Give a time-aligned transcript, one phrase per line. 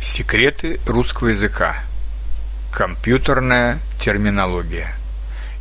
[0.00, 1.82] Секреты русского языка.
[2.72, 4.94] Компьютерная терминология.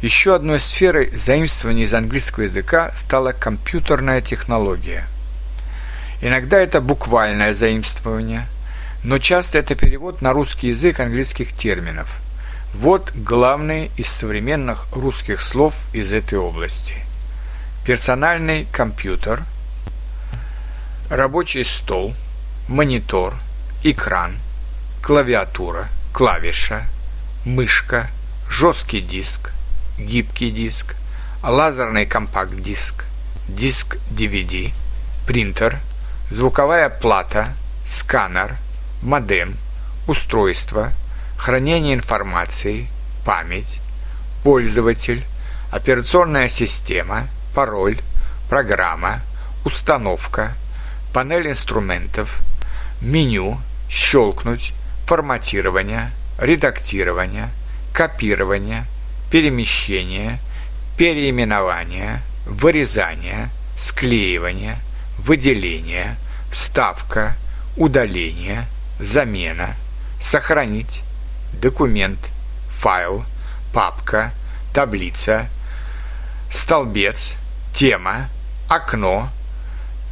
[0.03, 5.07] Еще одной сферой заимствования из английского языка стала компьютерная технология.
[6.21, 8.45] Иногда это буквальное заимствование,
[9.03, 12.07] но часто это перевод на русский язык английских терминов.
[12.75, 16.93] Вот главные из современных русских слов из этой области.
[17.87, 19.41] Персональный компьютер,
[21.09, 22.13] рабочий стол,
[22.67, 23.33] монитор–
[23.91, 24.37] экран,
[25.01, 26.85] клавиатура, клавиша,
[27.45, 28.09] мышка,
[28.49, 29.51] жесткий диск,
[29.97, 30.95] гибкий диск,
[31.43, 33.05] лазерный компакт-диск,
[33.47, 34.73] диск DVD,
[35.25, 35.79] принтер,
[36.29, 37.53] звуковая плата,
[37.85, 38.57] сканер,
[39.01, 39.55] модем,
[40.07, 40.91] устройство,
[41.37, 42.89] хранение информации,
[43.25, 43.79] память,
[44.43, 45.23] пользователь,
[45.71, 47.99] операционная система, пароль,
[48.49, 49.21] программа,
[49.63, 50.53] установка,
[51.13, 52.39] панель инструментов,
[53.01, 54.73] меню, щелкнуть,
[55.05, 57.49] форматирование, редактирование,
[57.93, 58.85] копирование,
[59.31, 60.39] перемещение,
[60.97, 64.77] переименование, вырезание, склеивание,
[65.19, 66.15] выделение,
[66.51, 67.35] вставка,
[67.75, 68.65] удаление,
[68.99, 69.75] замена,
[70.19, 71.03] сохранить,
[71.53, 72.19] документ,
[72.69, 73.25] файл,
[73.73, 74.33] папка,
[74.73, 75.47] таблица,
[76.51, 77.33] столбец,
[77.73, 78.29] тема,
[78.69, 79.29] окно,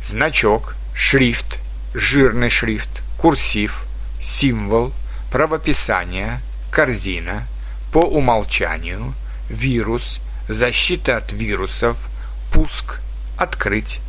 [0.03, 1.57] значок, шрифт,
[1.93, 3.85] жирный шрифт, курсив,
[4.21, 4.93] символ,
[5.31, 6.39] правописание,
[6.71, 7.47] корзина,
[7.91, 9.13] по умолчанию,
[9.49, 11.97] вирус, защита от вирусов,
[12.51, 12.99] пуск,
[13.37, 13.99] открыть,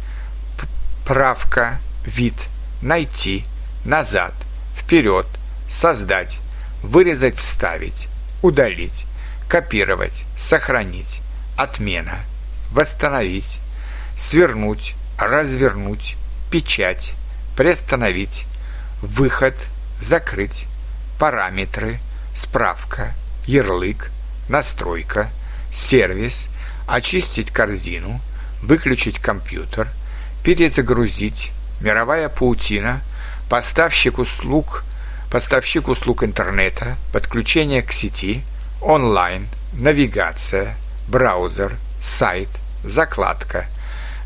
[1.07, 2.35] правка, вид,
[2.83, 3.45] найти,
[3.85, 4.35] назад,
[4.77, 5.27] вперед,
[5.69, 6.41] создать,
[6.83, 8.09] вырезать, вставить,
[8.43, 9.07] удалить,
[9.49, 11.21] копировать, сохранить,
[11.57, 12.19] отмена,
[12.73, 13.59] восстановить,
[14.17, 16.17] свернуть, развернуть,
[16.51, 17.15] печать,
[17.57, 18.47] приостановить,
[19.03, 19.55] выход,
[20.01, 20.67] закрыть,
[21.19, 21.99] параметры,
[22.35, 23.15] справка,
[23.47, 24.11] ярлык,
[24.49, 25.31] настройка,
[25.73, 26.49] сервис,
[26.87, 28.21] очистить корзину,
[28.63, 29.89] выключить компьютер,
[30.43, 33.01] перезагрузить, мировая паутина,
[33.49, 34.85] поставщик услуг,
[35.31, 38.45] поставщик услуг интернета, подключение к сети,
[38.81, 40.77] онлайн, навигация,
[41.09, 42.49] браузер, сайт,
[42.85, 43.67] закладка,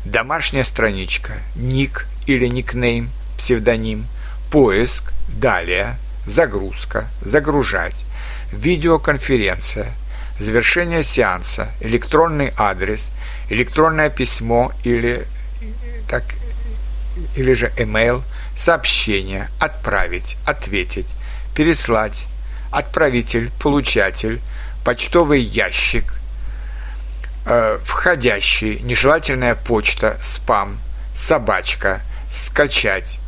[0.05, 3.09] домашняя страничка, ник или никнейм–
[3.41, 4.05] псевдоним,
[4.51, 5.97] поиск, далее,
[6.27, 8.05] загрузка, загружать,
[8.51, 9.93] видеоконференция,
[10.39, 13.13] завершение сеанса, электронный адрес,
[13.49, 15.25] электронное письмо или,
[16.09, 16.23] так,
[17.35, 18.23] или же email,
[18.55, 21.07] сообщение, отправить, ответить,
[21.55, 22.27] переслать,
[22.71, 24.41] отправитель, получатель,
[24.83, 26.13] почтовый ящик,
[27.45, 30.77] э, входящий, нежелательная почта, спам,
[31.15, 32.01] собачка,
[32.31, 33.19] скачать,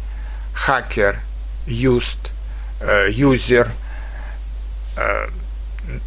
[0.53, 1.19] hacker,
[1.65, 2.29] used,
[2.81, 3.71] uh, user,
[4.97, 5.27] uh,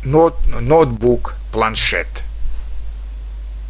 [0.05, 2.23] not, notebook, planchette.